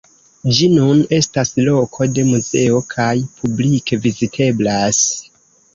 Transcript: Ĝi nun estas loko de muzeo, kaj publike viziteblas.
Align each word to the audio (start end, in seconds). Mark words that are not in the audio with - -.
Ĝi 0.59 0.69
nun 0.75 1.03
estas 1.17 1.51
loko 1.67 2.09
de 2.15 2.25
muzeo, 2.31 2.81
kaj 2.95 3.13
publike 3.39 4.05
viziteblas. 4.09 5.07